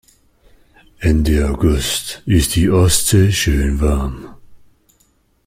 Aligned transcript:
Ende 0.99 1.47
August 1.47 2.23
ist 2.25 2.55
die 2.55 2.71
Ostsee 2.71 3.31
schön 3.31 3.79
warm. 3.81 4.33